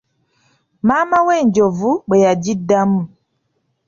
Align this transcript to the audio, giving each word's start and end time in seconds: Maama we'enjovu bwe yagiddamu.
Maama 0.87 1.17
we'enjovu 1.27 1.91
bwe 2.07 2.17
yagiddamu. 2.25 3.01